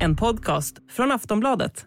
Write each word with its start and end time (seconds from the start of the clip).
En 0.00 0.16
podcast 0.16 0.76
från 0.90 1.12
Aftonbladet. 1.12 1.86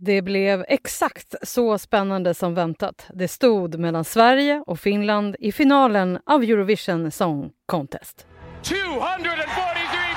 Det 0.00 0.22
blev 0.22 0.64
exakt 0.68 1.34
så 1.42 1.78
spännande 1.78 2.34
som 2.34 2.54
väntat. 2.54 3.06
Det 3.14 3.28
stod 3.28 3.78
mellan 3.78 4.04
Sverige 4.04 4.64
och 4.66 4.80
Finland 4.80 5.36
i 5.38 5.52
finalen 5.52 6.18
av 6.26 6.42
Eurovision 6.42 7.10
Song 7.10 7.50
Contest. 7.66 8.26
243 8.62 8.76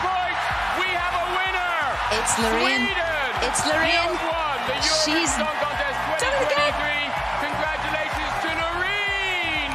points. 0.07 0.43
We 0.79 0.89
have 1.03 1.15
a 1.21 1.25
winner. 1.37 1.75
It's 2.19 2.35
Loreen. 2.43 2.87
It's 3.47 3.61
Loreen. 3.69 4.11
She's 4.81 5.37
done 5.37 6.35
it 6.41 6.51
again. 6.51 6.73
2023. 6.73 7.45
Congratulations 7.47 8.33
to 8.43 8.49
Loreen. 8.61 9.73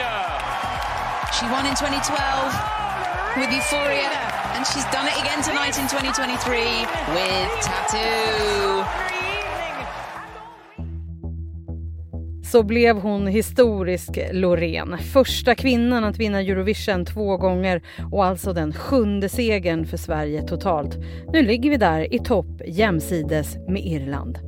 She 1.36 1.44
won 1.54 1.64
in 1.70 1.74
2012 1.74 2.78
with 3.38 3.50
Euphoria, 3.58 4.10
and 4.54 4.66
she's 4.66 4.84
done 4.92 5.06
it 5.06 5.16
again 5.22 5.42
tonight 5.42 5.78
in 5.78 5.86
2023 5.88 6.58
with 7.14 7.50
Tattoo. 7.62 8.84
Så 12.52 12.62
blev 12.62 12.96
hon 12.96 13.26
historisk 13.26 14.18
Loreen. 14.32 14.98
Första 14.98 15.54
kvinnan 15.54 16.04
att 16.04 16.18
vinna 16.18 16.40
Eurovision 16.40 17.04
två 17.04 17.36
gånger 17.36 17.82
och 18.12 18.24
alltså 18.24 18.52
den 18.52 18.72
sjunde 18.72 19.28
segern 19.28 19.86
för 19.86 19.96
Sverige 19.96 20.42
totalt. 20.42 20.96
Nu 21.32 21.42
ligger 21.42 21.70
vi 21.70 21.76
där 21.76 22.14
i 22.14 22.18
topp 22.18 22.62
jämsides 22.66 23.56
med 23.68 23.82
Irland. 23.86 24.47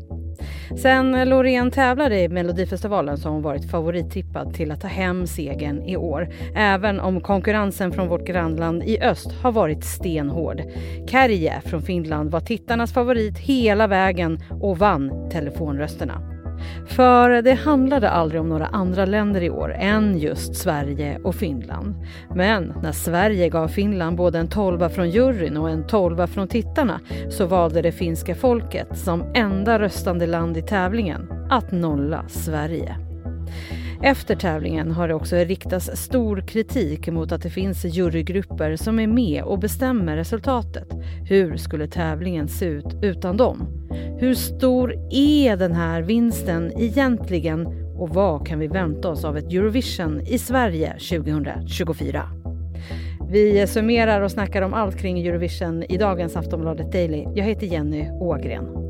Sen 0.77 1.29
Loreen 1.29 1.71
tävlade 1.71 2.21
i 2.21 2.29
Melodifestivalen 2.29 3.19
så 3.19 3.29
har 3.29 3.33
hon 3.33 3.43
varit 3.43 3.71
favorittippad 3.71 4.55
till 4.55 4.73
att 4.73 4.81
ta 4.81 4.89
hem 4.89 5.27
segern 5.27 5.83
i 5.83 5.97
år. 5.97 6.29
Även 6.55 7.01
om 7.01 7.21
konkurrensen 7.21 7.93
från 7.93 8.09
vårt 8.09 8.27
grannland 8.27 8.83
i 8.83 9.01
öst 9.01 9.33
har 9.43 9.53
varit 9.53 9.85
stenhård. 9.85 10.63
Kärje 11.07 11.61
från 11.61 11.83
Finland 11.83 12.31
var 12.31 12.41
tittarnas 12.41 12.93
favorit 12.93 13.39
hela 13.39 13.87
vägen 13.87 14.39
och 14.61 14.79
vann 14.79 15.31
telefonrösterna. 15.31 16.40
För 16.87 17.43
det 17.43 17.55
handlade 17.55 18.11
aldrig 18.11 18.41
om 18.41 18.49
några 18.49 18.67
andra 18.67 19.05
länder 19.05 19.43
i 19.43 19.51
år 19.51 19.75
än 19.79 20.19
just 20.19 20.55
Sverige 20.55 21.19
och 21.25 21.35
Finland. 21.35 21.95
Men 22.35 22.75
när 22.83 22.93
Sverige 22.93 23.49
gav 23.49 23.69
Finland 23.69 24.17
både 24.17 24.39
en 24.39 24.49
tolva 24.49 24.89
från 24.89 25.11
juryn 25.11 25.57
och 25.57 25.71
en 25.71 25.87
tolva 25.87 26.27
från 26.27 26.49
tittarna 26.49 27.01
så 27.31 27.47
valde 27.47 27.83
det 27.83 27.93
finska 27.93 28.35
folket 28.35 28.99
som 28.99 29.25
enda 29.35 29.79
röstande 29.79 30.27
land 30.27 30.57
i 30.57 30.63
tävlingen 30.63 31.29
att 31.51 31.73
nolla 31.73 32.25
Sverige. 32.29 32.97
Efter 34.03 34.37
tävlingen 34.37 34.91
har 34.91 35.09
det 35.09 35.15
också 35.15 35.37
riktats 35.37 35.91
stor 35.95 36.41
kritik 36.41 37.09
mot 37.09 37.33
att 37.33 37.43
det 37.43 37.51
finns 37.51 37.85
jurygrupper 37.85 38.77
som 38.77 38.99
är 38.99 39.07
med 39.07 39.43
och 39.43 39.59
bestämmer 39.59 40.17
resultatet. 40.17 40.89
Hur 41.29 41.57
skulle 41.57 41.89
tävlingen 41.89 42.49
se 42.49 42.67
ut 42.67 42.87
utan 43.03 43.37
dem? 43.37 43.69
Hur 44.19 44.35
stor 44.35 44.95
är 45.11 45.57
den 45.57 45.73
här 45.73 46.03
vinsten 46.03 46.73
egentligen 46.77 47.67
och 47.97 48.09
vad 48.09 48.47
kan 48.47 48.59
vi 48.59 48.67
vänta 48.67 49.09
oss 49.09 49.25
av 49.25 49.37
ett 49.37 49.53
Eurovision 49.53 50.21
i 50.21 50.39
Sverige 50.39 50.93
2024? 50.93 52.23
Vi 53.31 53.67
summerar 53.67 54.21
och 54.21 54.31
snackar 54.31 54.63
om 54.63 54.75
allt 54.75 54.99
kring 54.99 55.27
Eurovision 55.27 55.83
i 55.83 55.97
dagens 55.99 56.37
Aftonbladet 56.37 56.93
Daily. 56.93 57.27
Jag 57.35 57.45
heter 57.45 57.67
Jenny 57.67 58.11
Ågren. 58.11 58.90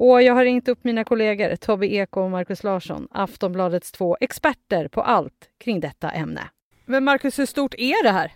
Och 0.00 0.22
jag 0.22 0.34
har 0.34 0.44
ringt 0.44 0.68
upp 0.68 0.84
mina 0.84 1.04
kollegor 1.04 1.56
Tobbe 1.56 1.86
Eko 1.86 2.20
och 2.20 2.30
Markus 2.30 2.64
Larsson, 2.64 3.08
Aftonbladets 3.10 3.92
två 3.92 4.16
experter 4.20 4.88
på 4.88 5.02
allt 5.02 5.48
kring 5.58 5.80
detta 5.80 6.10
ämne. 6.10 6.50
Men 6.84 7.04
Markus, 7.04 7.38
hur 7.38 7.46
stort 7.46 7.74
är 7.78 8.02
det 8.02 8.10
här? 8.10 8.32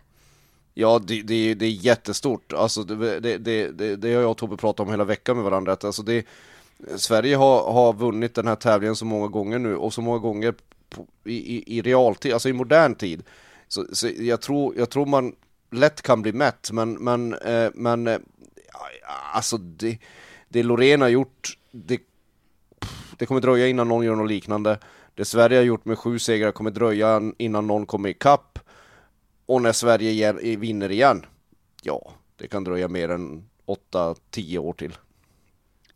Ja, 0.75 1.01
det, 1.07 1.23
det, 1.23 1.55
det 1.55 1.67
är 1.67 1.71
jättestort. 1.71 2.53
Alltså, 2.53 2.83
det, 2.83 3.21
det, 3.21 3.39
det, 3.39 3.97
det 3.97 4.15
har 4.15 4.23
jag 4.23 4.31
och 4.31 4.37
Tobbe 4.37 4.57
pratat 4.57 4.87
om 4.87 4.91
hela 4.91 5.05
veckan 5.05 5.37
med 5.37 5.45
varandra. 5.45 5.77
Alltså, 5.81 6.03
det, 6.03 6.27
Sverige 6.97 7.37
har, 7.37 7.73
har 7.73 7.93
vunnit 7.93 8.35
den 8.35 8.47
här 8.47 8.57
tävlingen 8.57 8.97
så 8.97 9.05
många 9.05 9.29
gånger 9.29 9.59
nu 9.59 9.77
och 9.77 9.95
så 9.95 10.01
många 10.01 10.19
gånger 10.19 10.55
på, 10.89 11.07
i, 11.25 11.57
i, 11.57 11.79
i 11.79 11.83
realtid, 11.83 12.33
alltså 12.33 12.49
i 12.49 12.53
modern 12.53 12.95
tid. 12.95 13.23
Så, 13.69 13.87
så 13.93 14.09
jag, 14.19 14.41
tror, 14.41 14.75
jag 14.77 14.91
tror 14.91 15.07
man 15.07 15.35
lätt 15.71 16.03
kan 16.03 16.23
bli 16.23 16.33
mätt, 16.33 16.71
men, 16.73 16.93
men, 16.93 17.35
eh, 17.35 17.71
men 17.75 18.07
eh, 18.07 18.19
alltså 19.33 19.57
det, 19.57 19.99
det 20.49 20.63
Loreen 20.63 21.01
har 21.01 21.09
gjort, 21.09 21.59
det, 21.71 22.01
det 23.19 23.27
kommer 23.27 23.41
dröja 23.41 23.67
innan 23.67 23.89
någon 23.89 24.05
gör 24.05 24.17
något 24.17 24.29
liknande. 24.29 24.79
Det 25.15 25.25
Sverige 25.25 25.59
har 25.59 25.65
gjort 25.65 25.85
med 25.85 25.99
sju 25.99 26.19
segrar 26.19 26.53
kommer 26.53 26.71
dröja 26.71 27.21
innan 27.39 27.67
någon 27.67 27.87
kommer 27.87 28.09
ikapp. 28.09 28.59
Och 29.47 29.63
när 29.63 29.73
Sverige 29.73 30.11
igen, 30.11 30.61
vinner 30.61 30.91
igen, 30.91 31.27
ja, 31.83 32.13
det 32.37 32.47
kan 32.47 32.65
dröja 32.65 32.89
mer 32.89 33.09
än 33.09 33.49
8-10 33.93 34.59
år 34.59 34.73
till. 34.73 34.97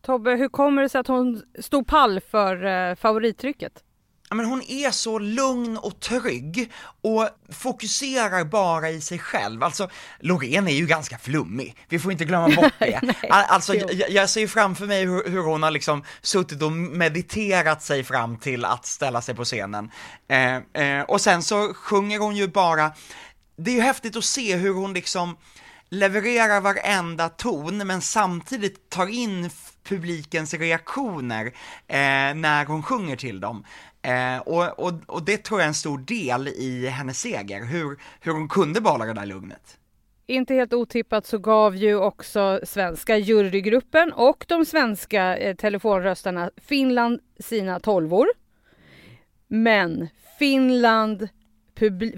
Tobbe, 0.01 0.31
hur 0.31 0.49
kommer 0.49 0.83
det 0.83 0.89
sig 0.89 0.99
att 0.99 1.07
hon 1.07 1.43
stod 1.59 1.87
pall 1.87 2.21
för 2.21 2.65
eh, 2.65 2.95
favorittrycket? 2.95 3.85
Men 4.31 4.47
hon 4.47 4.63
är 4.63 4.91
så 4.91 5.19
lugn 5.19 5.77
och 5.77 6.01
trygg 6.01 6.73
och 7.01 7.29
fokuserar 7.53 8.45
bara 8.45 8.91
i 8.91 9.01
sig 9.01 9.19
själv. 9.19 9.63
Alltså, 9.63 9.91
Loreen 10.21 10.69
är 10.69 10.73
ju 10.73 10.87
ganska 10.87 11.19
flummig, 11.19 11.77
vi 11.89 11.99
får 11.99 12.13
inte 12.13 12.25
glömma 12.25 12.49
bort 12.57 12.73
det. 12.79 13.01
Nej, 13.03 13.17
alltså, 13.31 13.75
jag, 13.75 14.11
jag 14.11 14.31
ser 14.31 14.47
framför 14.47 14.87
mig 14.87 15.05
hur, 15.05 15.31
hur 15.31 15.43
hon 15.43 15.63
har 15.63 15.71
liksom 15.71 16.05
suttit 16.23 16.63
och 16.63 16.73
mediterat 16.73 17.83
sig 17.83 18.05
fram 18.05 18.37
till 18.37 18.65
att 18.65 18.87
ställa 18.87 19.23
sig 19.23 19.35
på 19.35 19.45
scenen. 19.45 19.91
Eh, 20.29 20.83
eh, 20.83 21.03
och 21.03 21.21
sen 21.21 21.43
så 21.43 21.75
sjunger 21.75 22.19
hon 22.19 22.37
ju 22.37 22.49
bara, 22.49 22.93
det 23.57 23.71
är 23.71 23.75
ju 23.75 23.81
häftigt 23.81 24.17
att 24.17 24.25
se 24.25 24.57
hur 24.57 24.75
hon 24.75 24.95
liksom 24.95 25.37
levererar 25.91 26.61
varenda 26.61 27.29
ton, 27.29 27.87
men 27.87 28.01
samtidigt 28.01 28.91
tar 28.91 29.07
in 29.07 29.51
publikens 29.89 30.55
reaktioner 30.55 31.47
eh, 31.87 32.35
när 32.35 32.67
hon 32.67 32.83
sjunger 32.83 33.17
till 33.17 33.41
dem. 33.41 33.65
Eh, 34.03 34.39
och, 34.39 34.79
och, 34.79 34.93
och 35.07 35.23
det 35.23 35.37
tror 35.37 35.61
jag 35.61 35.65
är 35.65 35.69
en 35.69 35.75
stor 35.75 35.99
del 35.99 36.49
i 36.49 36.87
hennes 36.87 37.21
seger, 37.21 37.65
hur, 37.65 37.99
hur 38.21 38.33
hon 38.33 38.49
kunde 38.49 38.81
behålla 38.81 39.05
det 39.05 39.13
där 39.13 39.27
lugnet. 39.27 39.79
Inte 40.27 40.55
helt 40.55 40.73
otippat 40.73 41.27
så 41.27 41.39
gav 41.39 41.77
ju 41.77 41.97
också 41.97 42.61
svenska 42.65 43.17
jurygruppen 43.17 44.13
och 44.13 44.45
de 44.49 44.65
svenska 44.65 45.37
eh, 45.37 45.57
telefonröstarna 45.57 46.51
Finland 46.57 47.21
sina 47.41 47.81
tolvor. 47.81 48.27
Men 49.49 50.09
Finland, 50.39 51.29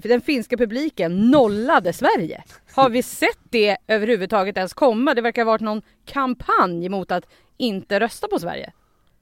den 0.03 0.21
finska 0.21 0.57
publiken 0.57 1.31
nollade 1.31 1.93
Sverige. 1.93 2.43
Har 2.73 2.89
vi 2.89 3.03
sett 3.03 3.39
det 3.49 3.77
överhuvudtaget 3.87 4.57
ens 4.57 4.73
komma? 4.73 5.13
Det 5.13 5.21
verkar 5.21 5.41
ha 5.41 5.51
varit 5.51 5.61
någon 5.61 5.81
kampanj 6.05 6.89
mot 6.89 7.11
att 7.11 7.25
inte 7.57 7.99
rösta 7.99 8.27
på 8.27 8.39
Sverige. 8.39 8.73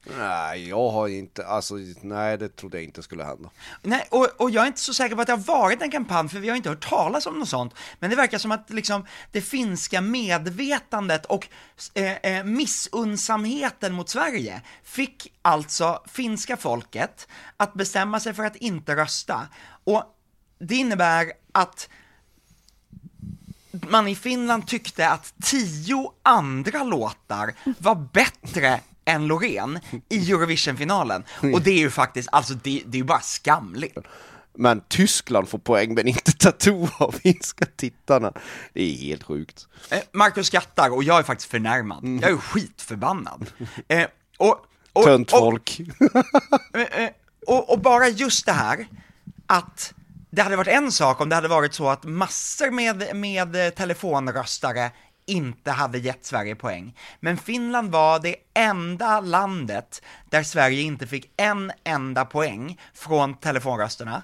Nej, 0.04 0.68
jag 0.68 0.90
har 0.90 1.08
inte, 1.08 1.46
alltså 1.46 1.74
nej 2.00 2.38
det 2.38 2.56
trodde 2.56 2.76
jag 2.76 2.84
inte 2.84 3.02
skulle 3.02 3.24
hända. 3.24 3.50
Nej, 3.82 4.08
och, 4.10 4.28
och 4.36 4.50
jag 4.50 4.62
är 4.62 4.66
inte 4.66 4.80
så 4.80 4.94
säker 4.94 5.16
på 5.16 5.22
att 5.22 5.26
det 5.26 5.32
har 5.32 5.38
varit 5.38 5.82
en 5.82 5.90
kampanj, 5.90 6.28
för 6.28 6.38
vi 6.38 6.48
har 6.48 6.56
inte 6.56 6.68
hört 6.68 6.88
talas 6.88 7.26
om 7.26 7.38
något 7.38 7.48
sånt. 7.48 7.74
Men 7.98 8.10
det 8.10 8.16
verkar 8.16 8.38
som 8.38 8.52
att 8.52 8.70
liksom 8.70 9.06
det 9.32 9.40
finska 9.40 10.00
medvetandet 10.00 11.26
och 11.26 11.48
eh, 11.94 12.12
eh, 12.12 12.44
missunnsamheten 12.44 13.92
mot 13.92 14.08
Sverige 14.08 14.62
fick 14.84 15.32
alltså 15.42 16.02
finska 16.06 16.56
folket 16.56 17.28
att 17.56 17.74
bestämma 17.74 18.20
sig 18.20 18.34
för 18.34 18.44
att 18.44 18.56
inte 18.56 18.96
rösta. 18.96 19.48
Och 19.84 20.04
det 20.58 20.74
innebär 20.74 21.32
att 21.52 21.88
man 23.70 24.08
i 24.08 24.14
Finland 24.14 24.66
tyckte 24.66 25.08
att 25.08 25.34
tio 25.42 26.12
andra 26.22 26.82
låtar 26.82 27.54
var 27.78 27.94
bättre 27.94 28.80
än 29.10 29.26
Loreen 29.26 29.80
i 30.08 30.32
Eurovision-finalen. 30.32 31.24
Och 31.52 31.62
det 31.62 31.70
är 31.70 31.78
ju 31.78 31.90
faktiskt, 31.90 32.28
alltså 32.32 32.54
det, 32.54 32.82
det 32.86 32.96
är 32.96 33.00
ju 33.00 33.04
bara 33.04 33.20
skamligt. 33.20 33.98
Men 34.54 34.82
Tyskland 34.88 35.48
får 35.48 35.58
poäng 35.58 35.94
men 35.94 36.08
inte 36.08 36.32
Tattoo 36.32 36.88
av 36.98 37.12
finska 37.12 37.66
tittarna. 37.76 38.32
Det 38.72 38.82
är 38.82 38.96
helt 38.96 39.22
sjukt. 39.22 39.66
Eh, 39.90 39.98
Marcus 40.12 40.46
skrattar 40.46 40.90
och 40.90 41.04
jag 41.04 41.18
är 41.18 41.22
faktiskt 41.22 41.50
förnärmad. 41.50 42.04
Jag 42.22 42.30
är 42.30 42.36
skitförbannad. 42.36 43.50
Eh, 43.88 44.06
och, 44.38 44.66
och, 44.92 45.04
Tönt 45.04 45.32
och, 45.32 45.38
folk. 45.38 45.80
eh, 46.74 47.04
eh, 47.04 47.10
och, 47.46 47.70
och 47.70 47.80
bara 47.80 48.08
just 48.08 48.46
det 48.46 48.52
här, 48.52 48.86
att 49.46 49.94
det 50.30 50.42
hade 50.42 50.56
varit 50.56 50.68
en 50.68 50.92
sak 50.92 51.20
om 51.20 51.28
det 51.28 51.34
hade 51.34 51.48
varit 51.48 51.74
så 51.74 51.88
att 51.88 52.04
massor 52.04 52.70
med, 52.70 53.16
med 53.16 53.74
telefonröstare 53.74 54.90
inte 55.26 55.70
hade 55.70 55.98
gett 55.98 56.24
Sverige 56.24 56.54
poäng. 56.54 56.96
Men 57.20 57.36
Finland 57.36 57.90
var 57.90 58.20
det 58.20 58.36
enda 58.54 59.20
landet 59.20 60.02
där 60.28 60.42
Sverige 60.42 60.82
inte 60.82 61.06
fick 61.06 61.30
en 61.36 61.72
enda 61.84 62.24
poäng 62.24 62.80
från 62.94 63.34
telefonrösterna. 63.34 64.22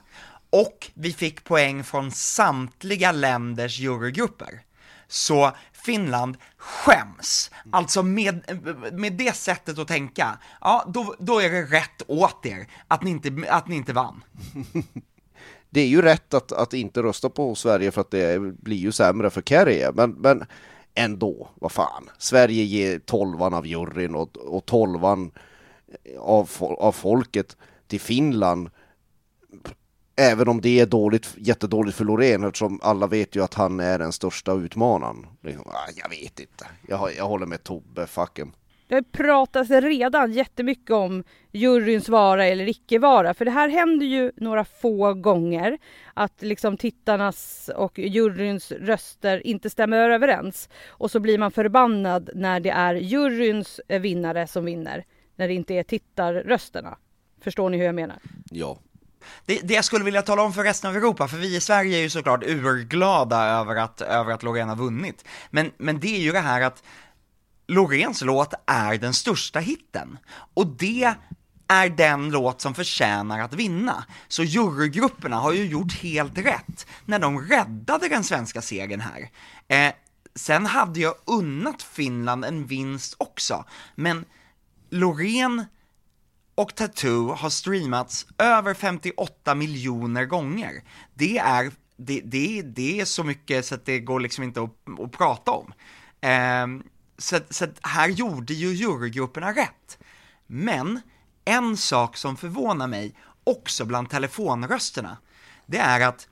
Och 0.51 0.91
vi 0.95 1.13
fick 1.13 1.45
poäng 1.45 1.85
från 1.85 2.11
samtliga 2.11 3.13
länders 3.13 3.79
jurygrupper. 3.79 4.63
Så 5.09 5.53
Finland 5.73 6.37
skäms. 6.57 7.51
Alltså 7.71 8.03
med, 8.03 8.61
med 8.93 9.13
det 9.13 9.37
sättet 9.37 9.79
att 9.79 9.89
tänka, 9.89 10.39
ja 10.61 10.85
då, 10.89 11.15
då 11.19 11.41
är 11.41 11.51
det 11.51 11.63
rätt 11.63 12.03
åt 12.07 12.47
er 12.47 12.67
att 12.89 13.03
ni 13.03 13.11
inte, 13.11 13.33
att 13.49 13.69
ni 13.69 13.77
inte 13.77 13.93
vann. 13.93 14.25
det 15.71 15.81
är 15.81 15.87
ju 15.87 16.03
rätt 16.03 16.35
att, 16.35 16.53
att 16.53 16.75
inte 16.75 17.03
rösta 17.03 17.31
på 17.31 17.55
Sverige 17.55 17.91
för 17.91 18.01
att 18.01 18.11
det 18.11 18.41
blir 18.41 18.77
ju 18.77 18.93
sämre 18.93 19.31
för 19.31 19.43
Kerry. 19.43 19.91
Men, 19.95 20.11
men 20.11 20.45
ändå, 20.97 21.49
vad 21.55 21.73
fan. 21.73 22.11
Sverige 22.19 22.63
ger 22.63 22.99
tolvan 22.99 23.55
av 23.55 23.67
juryn 23.67 24.15
och, 24.15 24.37
och 24.37 24.67
tolvan 24.67 25.31
eh, 26.05 26.21
av, 26.21 26.51
av 26.61 26.93
folket 26.93 27.57
till 27.87 28.01
Finland. 28.01 28.71
Även 30.17 30.49
om 30.49 30.61
det 30.61 30.81
är 30.81 30.87
dåligt, 30.87 31.35
jättedåligt 31.37 31.97
för 31.97 32.05
Loreen 32.05 32.45
eftersom 32.45 32.81
alla 32.83 33.07
vet 33.07 33.37
ju 33.37 33.45
att 33.45 33.55
han 33.55 33.81
är 33.81 33.99
den 33.99 34.13
största 34.13 34.53
utmanaren. 34.53 35.27
Liksom, 35.43 35.67
ah, 35.67 35.91
jag 35.97 36.09
vet 36.09 36.41
inte. 36.41 36.67
Jag, 36.89 37.15
jag 37.17 37.27
håller 37.27 37.47
med 37.47 37.65
Tobbe, 37.65 38.07
fucken. 38.07 38.53
Det 38.89 39.13
pratas 39.13 39.71
redan 39.71 40.33
jättemycket 40.33 40.91
om 40.91 41.25
juryns 41.53 42.09
vara 42.09 42.47
eller 42.47 42.69
icke 42.69 42.99
vara, 42.99 43.35
för 43.35 43.45
det 43.45 43.51
här 43.51 43.69
händer 43.69 44.07
ju 44.07 44.33
några 44.37 44.65
få 44.65 45.15
gånger 45.15 45.79
att 46.15 46.43
liksom 46.43 46.77
tittarnas 46.77 47.71
och 47.77 47.99
juryns 47.99 48.73
röster 48.73 49.47
inte 49.47 49.71
stämmer 49.71 50.11
överens 50.11 50.69
och 50.89 51.11
så 51.11 51.21
blir 51.21 51.39
man 51.39 51.51
förbannad 51.51 52.31
när 52.35 52.61
det 52.61 52.71
är 52.71 52.95
juryns 52.95 53.81
eh, 53.89 54.01
vinnare 54.01 54.47
som 54.47 54.65
vinner, 54.65 55.05
när 55.37 55.49
det 55.49 55.55
inte 55.55 55.75
är 55.75 55.83
tittarrösterna. 55.83 56.99
Förstår 57.41 57.71
ni 57.71 57.77
hur 57.77 57.85
jag 57.85 57.95
menar? 57.95 58.19
Ja. 58.51 58.79
Det, 59.47 59.61
det 59.63 59.75
jag 59.75 59.85
skulle 59.85 60.05
vilja 60.05 60.23
tala 60.23 60.43
om 60.43 60.53
för 60.53 60.63
resten 60.63 60.91
av 60.91 60.97
Europa, 60.97 61.29
för 61.29 61.37
vi 61.37 61.57
i 61.57 61.61
Sverige 61.61 61.99
är 61.99 62.03
ju 62.03 62.11
såklart 62.11 62.45
urglada 62.45 63.45
över 63.45 63.77
att, 63.77 64.01
över 64.01 64.33
att 64.33 64.43
Loreen 64.43 64.69
har 64.69 64.77
vunnit. 64.77 65.25
Men, 65.51 65.71
men 65.77 66.01
det 66.01 66.17
är 66.17 66.21
ju 66.21 66.33
det 66.33 66.41
här 66.41 66.63
att 66.63 66.83
Loreens 67.69 68.23
låt 68.23 68.55
är 68.67 68.99
den 68.99 69.15
största 69.15 69.59
hitten. 69.59 70.19
Och 70.55 70.67
det 70.67 71.15
är 71.69 71.89
den 71.89 72.31
låt 72.31 72.61
som 72.61 72.75
förtjänar 72.75 73.41
att 73.41 73.55
vinna. 73.55 74.05
Så 74.29 74.43
jurygrupperna 74.43 75.37
har 75.37 75.53
ju 75.53 75.67
gjort 75.67 75.93
helt 75.93 76.39
rätt 76.39 76.87
när 77.05 77.19
de 77.19 77.41
räddade 77.41 78.09
den 78.09 78.25
svenska 78.25 78.63
segern 78.63 79.01
här. 79.01 79.31
Eh, 79.69 79.95
sen 80.35 80.67
hade 80.67 81.01
jag 81.01 81.15
unnat 81.25 81.83
Finland 81.83 82.45
en 82.45 82.67
vinst 82.67 83.15
också, 83.19 83.65
men 83.95 84.25
Loreen 84.91 85.65
och 86.55 86.75
Tattoo 86.75 87.33
har 87.33 87.51
streamats 87.51 88.27
över 88.39 88.75
58 88.75 89.55
miljoner 89.55 90.25
gånger. 90.25 90.83
Det 91.15 91.39
är, 91.39 91.73
det, 91.97 92.21
det, 92.25 92.63
det 92.63 93.01
är 93.01 93.05
så 93.05 93.25
mycket 93.25 93.67
så 93.67 93.75
att 93.75 93.85
det 93.85 94.01
går 94.01 94.21
liksom 94.21 94.45
inte 94.45 94.63
att, 94.63 95.01
att 95.01 95.13
prata 95.13 95.51
om. 95.51 95.73
Eh, 96.21 96.67
så, 97.19 97.39
så 97.51 97.67
här 97.83 98.09
gjorde 98.09 98.55
ju 98.55 98.75
jurygrupperna 98.75 99.53
rätt. 99.53 99.99
Men 100.47 101.01
en 101.45 101.77
sak 101.77 102.17
som 102.17 102.37
förvånar 102.37 102.87
mig 102.87 103.15
också 103.45 103.85
bland 103.85 104.11
telefonrösterna, 104.11 105.17
det 105.67 105.79
är 105.79 106.09
att 106.09 106.29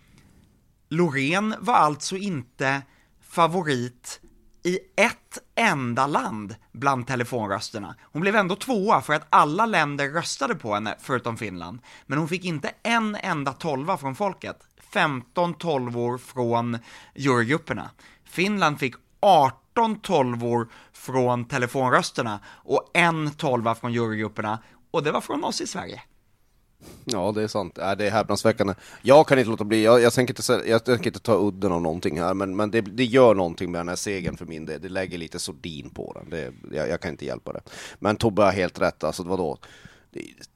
Loreen 0.89 1.55
var 1.59 1.75
alltså 1.75 2.17
inte 2.17 2.83
favorit 3.21 4.21
i 4.63 4.79
ett 4.97 5.39
enda 5.55 6.07
land 6.07 6.55
bland 6.73 7.07
telefonrösterna. 7.07 7.95
Hon 8.03 8.23
blev 8.23 8.37
ändå 8.37 8.57
tvåa 8.57 9.03
för 9.03 9.13
att 9.13 9.27
alla 9.31 9.67
länder 9.67 10.09
röstade 10.09 10.55
på 10.55 10.75
henne, 10.75 10.97
förutom 11.01 11.37
Finland. 11.37 11.79
Men 12.07 12.19
hon 12.19 12.29
fick 12.29 12.45
inte 12.45 12.73
en 12.83 13.17
enda 13.17 13.53
tolva 13.53 13.97
från 13.97 14.15
folket. 14.15 14.57
15 14.93 15.55
tolvor 15.55 16.19
från 16.19 16.79
jurygrupperna. 17.15 17.91
Finland 18.25 18.79
fick 18.79 18.95
18 19.21 19.64
18 19.75 20.01
tolvor 20.01 20.69
från 20.93 21.45
telefonrösterna 21.45 22.41
och 22.47 22.91
en 22.95 23.31
tolva 23.31 23.75
från 23.75 23.93
jurygrupperna 23.93 24.59
och 24.91 25.03
det 25.03 25.13
var 25.13 25.21
från 25.21 25.45
oss 25.45 25.61
i 25.61 25.67
Sverige. 25.67 26.03
Ja, 27.05 27.33
det 27.33 27.43
är 27.43 27.49
sant. 27.49 27.79
Äh, 27.79 27.93
det 27.93 28.07
är 28.07 28.11
häpnadsväckande. 28.11 28.75
Jag 29.03 29.29
kan 29.29 29.39
inte 29.39 29.51
låta 29.51 29.65
bli, 29.65 29.85
jag, 29.85 30.01
jag, 30.01 30.13
tänker, 30.13 30.53
inte, 30.53 30.69
jag 30.71 30.85
tänker 30.85 31.07
inte 31.07 31.21
ta 31.21 31.35
udden 31.35 31.73
av 31.73 31.83
någonting 31.83 32.21
här, 32.21 32.35
men, 32.35 32.57
men 32.57 32.71
det, 32.71 32.81
det 32.81 33.05
gör 33.05 33.35
någonting 33.35 33.73
med 33.73 33.79
den 33.79 33.89
här 33.89 33.97
segern 33.97 34.37
för 34.37 34.47
min 34.47 34.67
del. 34.67 34.81
Det 34.81 34.89
lägger 34.89 35.19
lite 35.19 35.39
sordin 35.39 35.91
på 35.91 36.13
den. 36.13 36.31
Det, 36.31 36.53
jag, 36.77 36.89
jag, 36.89 37.01
kan 37.01 37.11
inte 37.11 37.25
hjälpa 37.25 37.53
det. 37.53 37.61
Men 37.99 38.17
Tobbe 38.17 38.43
har 38.43 38.53
helt 38.53 38.81
rätt, 38.81 39.05
alltså 39.05 39.23
vadå? 39.23 39.59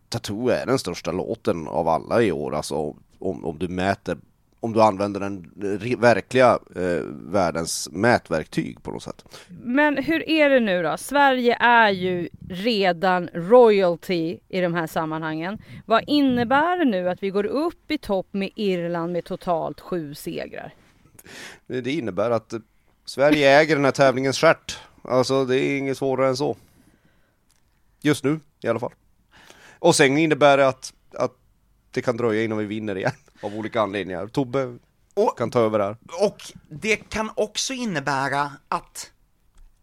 Tattoo 0.08 0.48
är 0.48 0.66
den 0.66 0.78
största 0.78 1.12
låten 1.12 1.68
av 1.68 1.88
alla 1.88 2.22
i 2.22 2.32
år, 2.32 2.54
alltså 2.54 2.74
om, 3.18 3.44
om 3.44 3.58
du 3.58 3.68
mäter 3.68 4.18
om 4.60 4.72
du 4.72 4.82
använder 4.82 5.20
den 5.20 5.50
verkliga 6.00 6.58
eh, 6.76 7.02
världens 7.10 7.88
mätverktyg 7.92 8.82
på 8.82 8.90
något 8.90 9.02
sätt. 9.02 9.24
Men 9.62 9.96
hur 9.96 10.28
är 10.28 10.50
det 10.50 10.60
nu 10.60 10.82
då? 10.82 10.96
Sverige 10.96 11.56
är 11.60 11.90
ju 11.90 12.28
redan 12.48 13.28
royalty 13.34 14.38
i 14.48 14.60
de 14.60 14.74
här 14.74 14.86
sammanhangen. 14.86 15.58
Vad 15.86 16.04
innebär 16.06 16.78
det 16.78 16.84
nu 16.84 17.10
att 17.10 17.22
vi 17.22 17.30
går 17.30 17.46
upp 17.46 17.90
i 17.90 17.98
topp 17.98 18.26
med 18.30 18.50
Irland 18.54 19.12
med 19.12 19.24
totalt 19.24 19.80
sju 19.80 20.14
segrar? 20.14 20.74
Det 21.66 21.92
innebär 21.92 22.30
att 22.30 22.54
Sverige 23.04 23.58
äger 23.60 23.76
den 23.76 23.84
här 23.84 23.92
tävlingens 23.92 24.38
stjärt. 24.38 24.78
Alltså 25.02 25.44
det 25.44 25.60
är 25.60 25.78
inget 25.78 25.98
svårare 25.98 26.28
än 26.28 26.36
så. 26.36 26.56
Just 28.00 28.24
nu 28.24 28.40
i 28.60 28.68
alla 28.68 28.80
fall. 28.80 28.92
Och 29.78 29.94
sen 29.94 30.18
innebär 30.18 30.56
det 30.56 30.68
att, 30.68 30.92
att 31.14 31.32
det 31.90 32.02
kan 32.02 32.16
dröja 32.16 32.44
innan 32.44 32.58
vi 32.58 32.64
vinner 32.64 32.96
igen 32.96 33.12
av 33.40 33.54
olika 33.54 33.80
anledningar. 33.80 34.26
Tobbe 34.26 34.78
och, 35.14 35.38
kan 35.38 35.50
ta 35.50 35.60
över 35.60 35.78
här. 35.78 35.96
Och 36.20 36.52
det 36.68 36.96
kan 36.96 37.30
också 37.34 37.72
innebära 37.72 38.52
att, 38.68 39.10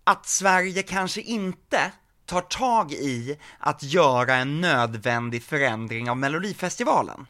att 0.03 0.25
Sverige 0.25 0.83
kanske 0.83 1.21
inte 1.21 1.91
tar 2.25 2.41
tag 2.41 2.91
i 2.91 3.39
att 3.59 3.83
göra 3.83 4.35
en 4.35 4.61
nödvändig 4.61 5.43
förändring 5.43 6.09
av 6.09 6.17
Melodifestivalen. 6.17 7.27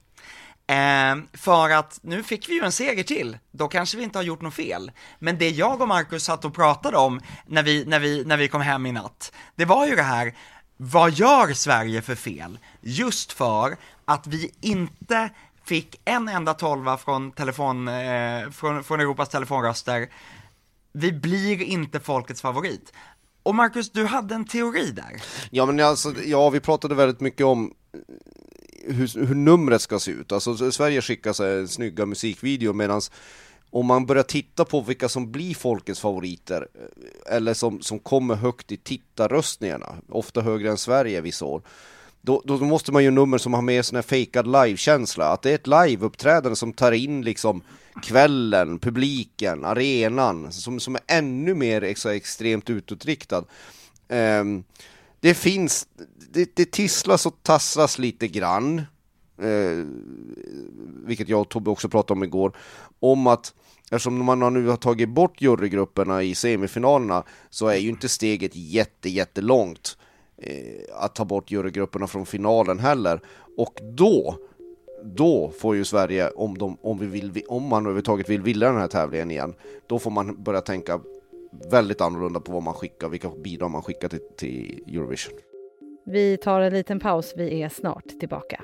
Eh, 0.68 1.16
för 1.34 1.70
att 1.70 2.00
nu 2.02 2.24
fick 2.24 2.50
vi 2.50 2.54
ju 2.54 2.64
en 2.64 2.72
seger 2.72 3.04
till, 3.04 3.38
då 3.52 3.68
kanske 3.68 3.98
vi 3.98 4.04
inte 4.04 4.18
har 4.18 4.24
gjort 4.24 4.42
något 4.42 4.54
fel. 4.54 4.92
Men 5.20 5.38
det 5.38 5.50
jag 5.50 5.82
och 5.82 5.88
Marcus 5.88 6.24
satt 6.24 6.46
och 6.46 6.54
pratade 6.54 6.98
om 6.98 7.22
när 7.46 7.64
vi, 7.64 7.86
när 7.86 8.00
vi, 8.00 8.24
när 8.26 8.38
vi 8.38 8.48
kom 8.48 8.62
hem 8.62 8.86
i 8.86 8.92
natt, 8.92 9.32
det 9.56 9.66
var 9.66 9.88
ju 9.88 9.96
det 9.96 10.04
här, 10.04 10.36
vad 10.78 11.12
gör 11.12 11.54
Sverige 11.54 12.02
för 12.02 12.16
fel? 12.16 12.60
Just 12.82 13.32
för 13.32 13.78
att 14.06 14.28
vi 14.28 14.52
inte 14.62 15.30
fick 15.66 16.02
en 16.06 16.28
enda 16.28 16.54
tolva 16.54 16.98
från, 16.98 17.32
telefon, 17.32 17.88
eh, 17.88 18.50
från, 18.52 18.84
från 18.84 19.00
Europas 19.00 19.30
telefonröster. 19.30 20.10
Vi 20.94 21.12
blir 21.12 21.62
inte 21.62 22.00
folkets 22.00 22.42
favorit. 22.42 22.94
Och 23.44 23.56
Marcus, 23.56 23.92
du 23.92 24.06
hade 24.06 24.36
en 24.36 24.46
teori 24.46 24.92
där. 24.92 25.24
Ja 25.50 25.66
men 25.66 25.80
alltså, 25.80 26.14
ja 26.26 26.50
vi 26.50 26.60
pratade 26.60 26.96
väldigt 26.96 27.20
mycket 27.20 27.46
om 27.46 27.74
eh, 27.94 28.96
hur, 28.96 29.26
hur 29.26 29.36
numret 29.36 29.82
ska 29.82 30.00
se 30.00 30.12
ut. 30.12 30.32
Alltså 30.32 30.72
Sverige 30.72 31.02
skickar 31.02 31.34
sig 31.34 31.68
snygga 31.68 32.06
musikvideor 32.06 32.74
medan 32.74 33.02
om 33.70 33.86
man 33.86 34.06
börjar 34.06 34.24
titta 34.24 34.66
på 34.66 34.82
vilka 34.82 35.10
som 35.10 35.32
blir 35.32 35.54
folkets 35.54 36.00
favoriter 36.00 36.68
eh, 36.74 37.36
eller 37.36 37.54
som, 37.54 37.82
som 37.82 38.00
kommer 38.00 38.36
högt 38.36 38.72
i 38.72 38.78
tittarröstningarna, 38.78 39.96
ofta 40.10 40.42
högre 40.42 40.70
än 40.70 40.78
Sverige 40.78 41.22
vissa 41.22 41.46
år, 41.46 41.62
då, 42.26 42.42
då, 42.46 42.58
måste 42.58 42.92
man 42.92 43.04
ju 43.04 43.12
nummer 43.12 43.38
som 43.38 43.54
har 43.54 43.62
med 43.62 43.86
sån 43.86 43.96
här 43.96 44.04
fejkad 44.04 44.48
livekänsla, 44.48 45.26
att 45.26 45.42
det 45.42 45.52
är 45.52 45.56
ett 45.56 45.68
liveuppträdande 45.68 46.56
som 46.56 46.74
tar 46.74 46.92
in 46.92 47.22
liksom 47.22 47.62
kvällen, 48.04 48.80
publiken, 48.80 49.66
arenan, 49.66 50.52
som, 50.52 50.80
som 50.80 50.96
är 50.96 51.02
ännu 51.08 51.54
mer 51.54 51.94
så 51.96 52.10
extremt 52.10 52.70
utåtriktad. 52.70 53.44
Um, 54.08 54.64
det 55.20 55.34
finns, 55.34 55.88
det, 56.32 56.56
det 56.56 56.72
tisslas 56.72 57.26
och 57.26 57.36
tasslas 57.42 58.00
lite 58.00 58.28
grann, 58.28 58.82
uh, 59.44 59.86
vilket 61.06 61.30
jag 61.30 61.42
och 61.42 61.50
Tobbe 61.50 61.70
också 61.70 61.90
pratade 61.90 62.18
om 62.18 62.24
igår, 62.24 62.58
om 63.00 63.28
att 63.28 63.54
Eftersom 63.92 64.26
man 64.26 64.54
nu 64.54 64.68
har 64.68 64.78
tagit 64.78 65.10
bort 65.10 65.42
jurygrupperna 65.42 66.24
i 66.24 66.36
semifinalerna 66.36 67.24
så 67.50 67.68
är 67.68 67.76
ju 67.76 67.90
inte 67.90 68.10
steget 68.10 68.52
jätte, 68.56 69.10
jättelångt 69.10 69.98
Eh, 69.98 70.05
Eh, 70.46 71.04
att 71.04 71.16
ta 71.16 71.26
bort 71.26 71.52
jurygrupperna 71.52 72.08
från 72.08 72.26
finalen 72.26 72.80
heller. 72.80 73.20
Och 73.58 73.80
då, 73.84 74.36
då 75.04 75.52
får 75.60 75.76
ju 75.76 75.86
Sverige, 75.86 76.30
om, 76.30 76.58
de, 76.58 76.78
om, 76.82 76.98
vi 76.98 77.06
vill, 77.06 77.44
om 77.48 77.64
man 77.64 77.82
överhuvudtaget 77.82 78.30
vill 78.30 78.42
vilja 78.42 78.68
den 78.68 78.82
här 78.82 78.88
tävlingen 78.88 79.32
igen, 79.32 79.54
då 79.88 80.00
får 80.00 80.12
man 80.12 80.44
börja 80.44 80.62
tänka 80.62 81.00
väldigt 81.72 82.02
annorlunda 82.02 82.40
på 82.40 82.52
vad 82.52 82.64
man 82.64 82.74
skickar, 82.74 83.10
vilka 83.10 83.30
bidrag 83.30 83.72
man 83.72 83.82
skickar 83.82 84.08
till, 84.08 84.20
till 84.38 84.84
Eurovision. 84.88 85.34
Vi 86.06 86.38
tar 86.38 86.62
en 86.62 86.74
liten 86.74 87.00
paus, 87.00 87.34
vi 87.38 87.62
är 87.62 87.70
snart 87.70 88.08
tillbaka. 88.20 88.64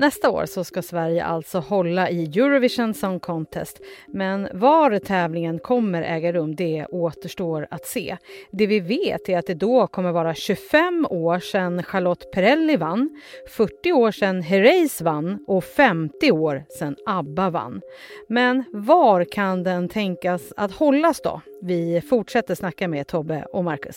Nästa 0.00 0.30
år 0.30 0.46
så 0.46 0.64
ska 0.64 0.82
Sverige 0.82 1.24
alltså 1.24 1.58
hålla 1.58 2.10
i 2.10 2.24
Eurovision 2.24 2.94
Song 2.94 3.20
Contest. 3.20 3.80
Men 4.08 4.48
var 4.52 4.98
tävlingen 4.98 5.58
kommer 5.58 6.02
äga 6.02 6.32
rum, 6.32 6.56
det 6.56 6.86
återstår 6.86 7.66
att 7.70 7.86
se. 7.86 8.16
Det 8.50 8.66
vi 8.66 8.80
vet 8.80 9.28
är 9.28 9.38
att 9.38 9.46
det 9.46 9.54
då 9.54 9.86
kommer 9.86 10.12
vara 10.12 10.34
25 10.34 11.06
år 11.10 11.38
sedan 11.38 11.82
Charlotte 11.82 12.30
Perrelli 12.32 12.76
vann, 12.76 13.10
40 13.56 13.92
år 13.92 14.10
sedan 14.10 14.42
Herreys 14.42 15.02
vann 15.02 15.44
och 15.46 15.64
50 15.64 16.32
år 16.32 16.64
sedan 16.78 16.96
ABBA 17.06 17.50
vann. 17.50 17.80
Men 18.28 18.64
var 18.72 19.24
kan 19.24 19.62
den 19.62 19.88
tänkas 19.88 20.52
att 20.56 20.72
hållas 20.72 21.20
då? 21.20 21.40
Vi 21.62 22.00
fortsätter 22.00 22.54
snacka 22.54 22.88
med 22.88 23.06
Tobbe 23.06 23.46
och 23.52 23.64
Marcus. 23.64 23.96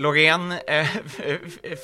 Loreen 0.00 0.52
eh, 0.52 0.86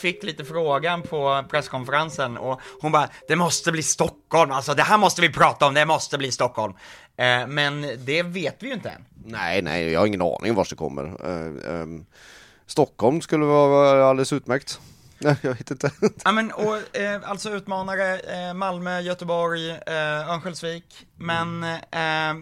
fick 0.00 0.22
lite 0.22 0.44
frågan 0.44 1.02
på 1.02 1.44
presskonferensen 1.50 2.36
och 2.36 2.60
hon 2.80 2.92
bara, 2.92 3.08
det 3.28 3.36
måste 3.36 3.72
bli 3.72 3.82
Stockholm, 3.82 4.50
alltså 4.50 4.74
det 4.74 4.82
här 4.82 4.98
måste 4.98 5.20
vi 5.20 5.32
prata 5.32 5.66
om, 5.66 5.74
det 5.74 5.86
måste 5.86 6.18
bli 6.18 6.32
Stockholm. 6.32 6.74
Eh, 7.16 7.46
men 7.46 7.82
det 7.98 8.22
vet 8.22 8.56
vi 8.62 8.66
ju 8.66 8.74
inte 8.74 8.90
än. 8.90 9.04
Nej, 9.24 9.62
nej, 9.62 9.92
jag 9.92 10.00
har 10.00 10.06
ingen 10.06 10.22
aning 10.22 10.54
vart 10.54 10.70
det 10.70 10.76
kommer. 10.76 11.04
Eh, 11.04 11.80
ehm, 11.80 12.06
Stockholm 12.66 13.20
skulle 13.20 13.44
vara 13.44 14.06
alldeles 14.06 14.32
utmärkt. 14.32 14.80
Nej, 15.18 15.36
jag 15.42 15.54
vet 15.54 15.70
inte. 15.70 15.90
Ja 16.24 16.32
men 16.32 16.52
och 16.52 16.96
eh, 16.96 17.20
alltså 17.24 17.50
utmanare, 17.50 18.18
eh, 18.18 18.54
Malmö, 18.54 19.00
Göteborg, 19.00 19.70
eh, 19.70 20.30
Örnsköldsvik, 20.30 21.06
men 21.16 21.62
eh, 21.62 22.34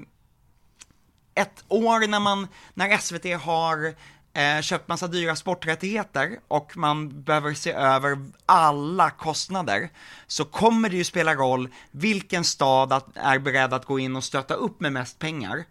ett 1.34 1.64
år 1.68 2.06
när 2.06 2.20
man, 2.20 2.48
när 2.74 2.98
SVT 2.98 3.42
har 3.42 3.94
eh, 4.34 4.60
köpt 4.60 4.88
massa 4.88 5.06
dyra 5.08 5.36
sporträttigheter 5.36 6.38
och 6.48 6.76
man 6.76 7.22
behöver 7.22 7.54
se 7.54 7.72
över 7.72 8.18
alla 8.46 9.10
kostnader, 9.10 9.90
så 10.26 10.44
kommer 10.44 10.88
det 10.88 10.96
ju 10.96 11.04
spela 11.04 11.34
roll 11.34 11.68
vilken 11.90 12.44
stad 12.44 12.92
att, 12.92 13.16
är 13.16 13.38
beredd 13.38 13.72
att 13.72 13.84
gå 13.84 13.98
in 13.98 14.16
och 14.16 14.24
stötta 14.24 14.54
upp 14.54 14.80
med 14.80 14.92
mest 14.92 15.18
pengar 15.18 15.64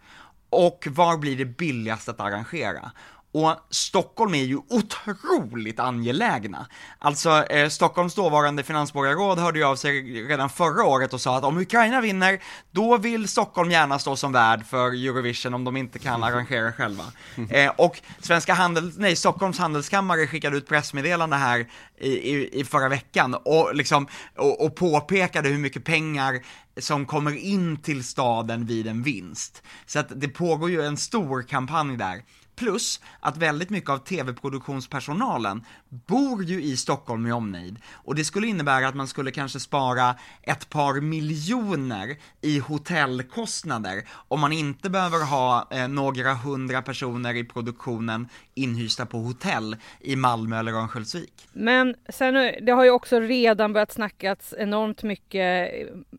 och 0.49 0.87
var 0.89 1.17
blir 1.17 1.37
det 1.37 1.45
billigast 1.45 2.09
att 2.09 2.19
arrangera. 2.19 2.91
Och 3.33 3.55
Stockholm 3.69 4.33
är 4.35 4.43
ju 4.43 4.57
otroligt 4.69 5.79
angelägna. 5.79 6.67
Alltså, 6.99 7.43
eh, 7.43 7.69
Stockholms 7.69 8.15
dåvarande 8.15 8.63
finansborgarråd 8.63 9.39
hörde 9.39 9.59
ju 9.59 9.65
av 9.65 9.75
sig 9.75 10.01
redan 10.27 10.49
förra 10.49 10.83
året 10.83 11.13
och 11.13 11.21
sa 11.21 11.37
att 11.37 11.43
om 11.43 11.57
Ukraina 11.57 12.01
vinner, 12.01 12.39
då 12.71 12.97
vill 12.97 13.27
Stockholm 13.27 13.71
gärna 13.71 13.99
stå 13.99 14.15
som 14.15 14.31
värd 14.31 14.65
för 14.65 14.87
Eurovision 14.87 15.53
om 15.53 15.63
de 15.63 15.77
inte 15.77 15.99
kan 15.99 16.23
arrangera 16.23 16.71
själva. 16.71 17.03
Eh, 17.49 17.71
och 17.77 18.01
Svenska 18.19 18.53
handel, 18.53 18.91
nej, 18.97 19.15
Stockholms 19.15 19.59
handelskammare 19.59 20.27
skickade 20.27 20.57
ut 20.57 20.67
pressmeddelande 20.67 21.35
här 21.35 21.67
i, 21.99 22.09
i, 22.09 22.59
i 22.59 22.65
förra 22.65 22.89
veckan 22.89 23.35
och 23.45 23.75
liksom, 23.75 24.07
och, 24.37 24.65
och 24.65 24.75
påpekade 24.75 25.49
hur 25.49 25.57
mycket 25.57 25.83
pengar 25.83 26.41
som 26.77 27.05
kommer 27.05 27.37
in 27.37 27.77
till 27.77 28.03
staden 28.03 28.65
vid 28.65 28.87
en 28.87 29.03
vinst. 29.03 29.63
Så 29.85 29.99
att 29.99 30.21
det 30.21 30.27
pågår 30.27 30.69
ju 30.69 30.81
en 30.81 30.97
stor 30.97 31.41
kampanj 31.41 31.97
där. 31.97 32.23
Plus 32.55 33.01
att 33.19 33.37
väldigt 33.37 33.69
mycket 33.69 33.89
av 33.89 33.97
tv-produktionspersonalen 33.97 35.65
bor 35.89 36.43
ju 36.43 36.63
i 36.63 36.77
Stockholm 36.77 37.23
med 37.23 37.33
omnejd. 37.33 37.79
Och 37.91 38.15
det 38.15 38.25
skulle 38.25 38.47
innebära 38.47 38.87
att 38.87 38.95
man 38.95 39.07
skulle 39.07 39.31
kanske 39.31 39.59
spara 39.59 40.15
ett 40.41 40.69
par 40.69 41.01
miljoner 41.01 42.17
i 42.41 42.59
hotellkostnader 42.59 44.03
om 44.27 44.39
man 44.39 44.51
inte 44.51 44.89
behöver 44.89 45.25
ha 45.25 45.67
eh, 45.71 45.87
några 45.87 46.33
hundra 46.33 46.81
personer 46.81 47.35
i 47.35 47.43
produktionen 47.43 48.27
inhysta 48.55 49.05
på 49.05 49.17
hotell 49.17 49.75
i 49.99 50.15
Malmö 50.15 50.59
eller 50.59 50.73
Örnsköldsvik. 50.73 51.47
Men 51.53 51.95
sen, 52.09 52.35
eh, 52.35 52.51
det 52.61 52.71
har 52.71 52.83
ju 52.83 52.89
också 52.89 53.19
redan 53.19 53.73
börjat 53.73 53.91
snackas 53.91 54.53
enormt 54.57 55.03
mycket 55.03 55.71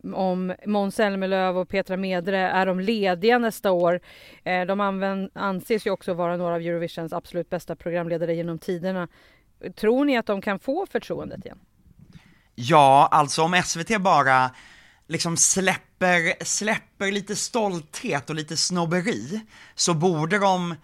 eh, 0.04 0.14
om 0.14 0.43
Måns 0.66 0.94
Zelmerlöw 0.94 1.60
och 1.60 1.68
Petra 1.68 1.96
Medre. 1.96 2.38
Är 2.38 2.66
de 2.66 2.80
lediga 2.80 3.38
nästa 3.38 3.72
år? 3.72 4.00
Eh, 4.44 4.64
de 4.64 4.80
använd, 4.80 5.30
anses 5.34 5.86
ju 5.86 5.90
också 5.90 6.14
vara 6.14 6.36
några 6.36 6.54
av 6.54 6.60
Eurovisions 6.60 7.12
absolut 7.12 7.50
bästa 7.50 7.76
programledare 7.76 8.34
genom 8.34 8.58
tiderna. 8.58 9.08
Tror 9.76 10.04
ni 10.04 10.18
att 10.18 10.26
de 10.26 10.40
kan 10.40 10.58
få 10.58 10.86
förtroendet 10.86 11.44
igen? 11.44 11.58
Ja, 12.54 13.08
alltså 13.10 13.42
om 13.42 13.62
SVT 13.64 14.00
bara 14.00 14.50
liksom 15.06 15.36
släpper, 15.36 16.44
släpper 16.44 17.12
lite 17.12 17.36
stolthet 17.36 18.30
och 18.30 18.36
lite 18.36 18.56
snobberi, 18.56 19.40
så 19.74 19.94
borde 19.94 20.38
de 20.38 20.74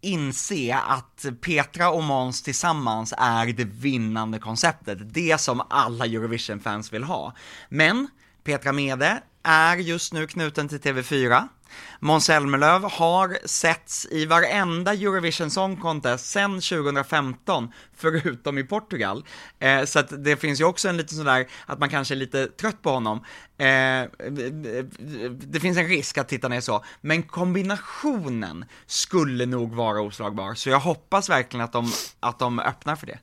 inse 0.00 0.74
att 0.74 1.26
Petra 1.40 1.90
och 1.90 2.02
Måns 2.02 2.42
tillsammans 2.42 3.14
är 3.18 3.46
det 3.46 3.64
vinnande 3.64 4.38
konceptet, 4.38 5.14
det 5.14 5.40
som 5.40 5.62
alla 5.70 6.06
Eurovision-fans 6.06 6.92
vill 6.92 7.04
ha. 7.04 7.32
Men 7.68 8.08
Petra 8.44 8.72
Mede 8.72 9.22
är 9.42 9.76
just 9.76 10.12
nu 10.12 10.26
knuten 10.26 10.68
till 10.68 10.80
TV4. 10.80 11.48
Måns 12.00 12.24
Zelmerlöw 12.24 12.88
har 12.90 13.38
setts 13.44 14.06
i 14.10 14.26
varenda 14.26 14.92
Eurovision 14.92 15.50
Song 15.50 15.76
Contest 15.76 16.26
sedan 16.26 16.60
2015, 16.60 17.72
förutom 17.96 18.58
i 18.58 18.64
Portugal. 18.64 19.24
Eh, 19.58 19.84
så 19.84 19.98
att 19.98 20.24
det 20.24 20.36
finns 20.36 20.60
ju 20.60 20.64
också 20.64 20.88
en 20.88 20.96
liten 20.96 21.18
sådär, 21.18 21.46
att 21.66 21.78
man 21.78 21.90
kanske 21.90 22.14
är 22.14 22.16
lite 22.16 22.46
trött 22.46 22.82
på 22.82 22.90
honom. 22.90 23.24
Eh, 23.58 23.66
det 25.30 25.60
finns 25.60 25.78
en 25.78 25.88
risk 25.88 26.18
att 26.18 26.28
tittarna 26.28 26.56
är 26.56 26.60
så, 26.60 26.84
men 27.00 27.22
kombinationen 27.22 28.64
skulle 28.86 29.46
nog 29.46 29.74
vara 29.74 30.00
oslagbar, 30.00 30.54
så 30.54 30.68
jag 30.68 30.80
hoppas 30.80 31.30
verkligen 31.30 31.64
att 31.64 31.72
de, 31.72 31.92
att 32.20 32.38
de 32.38 32.58
öppnar 32.58 32.96
för 32.96 33.06
det. 33.06 33.18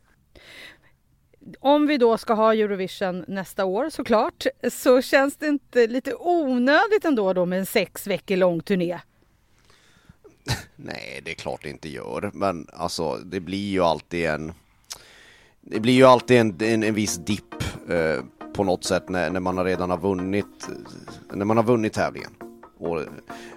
Om 1.60 1.88
vi 1.88 1.98
då 1.98 2.17
ska 2.17 2.33
ha 2.33 2.53
Eurovision 2.53 3.25
nästa 3.27 3.65
år 3.65 3.89
såklart, 3.89 4.45
så 4.71 5.01
känns 5.01 5.36
det 5.36 5.48
inte 5.48 5.88
lite 5.88 6.15
onödigt 6.19 7.05
ändå 7.05 7.33
då 7.33 7.45
med 7.45 7.60
en 7.60 7.65
sex 7.65 8.07
veckor 8.07 8.36
lång 8.36 8.62
turné? 8.62 9.00
Nej, 10.75 11.21
det 11.25 11.31
är 11.31 11.36
klart 11.36 11.63
det 11.63 11.69
inte 11.69 11.89
gör, 11.89 12.31
men 12.33 12.67
alltså 12.74 13.15
det 13.15 13.39
blir 13.39 13.71
ju 13.71 13.81
alltid 13.81 14.25
en 14.25 14.53
det 15.62 15.79
blir 15.79 15.93
ju 15.93 16.03
alltid 16.03 16.38
en, 16.38 16.55
en, 16.62 16.83
en 16.83 16.93
viss 16.93 17.17
dipp 17.17 17.53
eh, 17.89 18.24
på 18.53 18.63
något 18.63 18.83
sätt 18.83 19.10
när, 19.10 19.29
när 19.29 19.39
man 19.39 19.63
redan 19.63 19.89
har 19.89 19.98
vunnit 19.98 20.67
när 21.33 21.45
man 21.45 21.57
har 21.57 21.63
vunnit 21.63 21.93
tävlingen. 21.93 22.31
Och, 22.77 23.01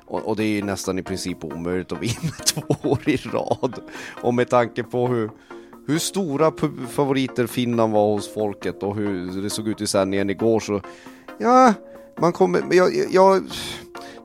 och, 0.06 0.28
och 0.28 0.36
det 0.36 0.44
är 0.44 0.48
ju 0.48 0.62
nästan 0.62 0.98
i 0.98 1.02
princip 1.02 1.44
omöjligt 1.44 1.92
att 1.92 2.02
vinna 2.02 2.34
två 2.46 2.62
år 2.82 3.08
i 3.08 3.16
rad. 3.16 3.80
Och 4.22 4.34
med 4.34 4.48
tanke 4.48 4.82
på 4.82 5.08
hur, 5.08 5.30
hur 5.86 5.98
stora 5.98 6.52
favoriter 6.90 7.46
Finland 7.46 7.92
var 7.92 8.12
hos 8.12 8.34
folket 8.34 8.82
och 8.82 8.96
hur 8.96 9.42
det 9.42 9.50
såg 9.50 9.68
ut 9.68 9.80
i 9.80 9.86
sändningen 9.86 10.30
igår 10.30 10.60
så 10.60 10.80
ja, 11.38 11.74
man 12.20 12.32
kommer, 12.32 12.62
ja, 12.70 12.88
ja, 13.10 13.40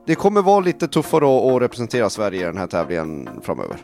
det 0.06 0.14
kommer 0.14 0.42
vara 0.42 0.60
lite 0.60 0.88
tuffare 0.88 1.38
att, 1.38 1.54
att 1.54 1.62
representera 1.62 2.10
Sverige 2.10 2.40
i 2.40 2.44
den 2.44 2.58
här 2.58 2.66
tävlingen 2.66 3.28
framöver. 3.42 3.76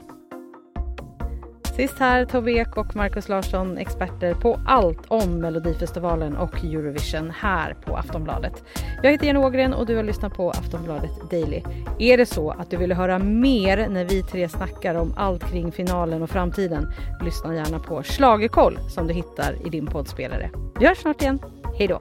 Sist 1.77 1.99
här 1.99 2.25
Tobbe 2.25 2.53
Ek 2.53 2.77
och 2.77 2.97
Markus 2.97 3.29
Larsson, 3.29 3.79
experter 3.79 4.35
på 4.35 4.61
allt 4.67 4.99
om 5.09 5.39
Melodifestivalen 5.39 6.37
och 6.37 6.65
Eurovision 6.65 7.31
här 7.31 7.75
på 7.75 7.97
Aftonbladet. 7.97 8.65
Jag 9.03 9.11
heter 9.11 9.27
Jenny 9.27 9.39
Ågren 9.39 9.75
och 9.75 9.87
du 9.87 9.97
har 9.97 10.03
lyssnat 10.03 10.35
på 10.35 10.51
Aftonbladet 10.51 11.31
Daily. 11.31 11.63
Är 11.99 12.17
det 12.17 12.27
så 12.27 12.51
att 12.51 12.71
du 12.71 12.77
vill 12.77 12.93
höra 12.93 13.19
mer 13.19 13.89
när 13.89 14.05
vi 14.05 14.23
tre 14.23 14.49
snackar 14.49 14.95
om 14.95 15.15
allt 15.17 15.51
kring 15.51 15.73
finalen 15.73 16.23
och 16.23 16.31
framtiden? 16.31 16.93
Lyssna 17.25 17.55
gärna 17.55 17.79
på 17.79 18.03
Schlagerkoll 18.03 18.79
som 18.95 19.07
du 19.07 19.15
hittar 19.15 19.67
i 19.67 19.71
din 19.71 19.87
poddspelare. 19.87 20.51
Vi 20.81 20.87
hörs 20.87 20.99
snart 20.99 21.23
igen. 21.23 21.39
Hej 21.79 21.87
då! 21.87 22.01